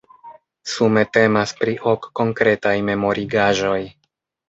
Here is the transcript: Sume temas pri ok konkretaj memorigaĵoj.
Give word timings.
Sume 0.75 1.03
temas 1.19 1.53
pri 1.61 1.77
ok 1.93 2.09
konkretaj 2.23 2.75
memorigaĵoj. 2.91 3.81